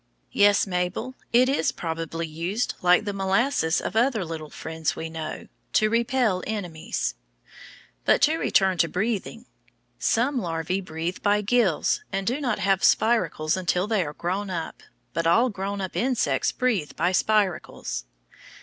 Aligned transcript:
Yes, 0.31 0.65
Mabel, 0.65 1.13
it 1.31 1.47
is 1.47 1.71
probably 1.71 2.25
used, 2.25 2.73
like 2.81 3.05
the 3.05 3.13
"molasses" 3.13 3.79
of 3.79 3.95
other 3.95 4.25
little 4.25 4.49
friends 4.49 4.95
we 4.95 5.11
know, 5.11 5.47
to 5.73 5.91
repel 5.91 6.41
enemies. 6.47 7.13
But 8.03 8.19
to 8.23 8.37
return 8.39 8.79
to 8.79 8.87
breathing. 8.87 9.45
Some 9.99 10.39
larvæ 10.39 10.83
breathe 10.83 11.21
by 11.21 11.41
gills, 11.41 12.01
and 12.11 12.25
do 12.25 12.41
not 12.41 12.57
have 12.57 12.81
spiracles 12.83 13.55
until 13.55 13.85
they 13.85 14.03
are 14.03 14.13
grown 14.13 14.49
up, 14.49 14.81
but 15.13 15.27
all 15.27 15.49
grown 15.51 15.81
up 15.81 15.95
insects 15.95 16.51
breathe 16.51 16.95
by 16.95 17.11
spiracles. 17.11 18.05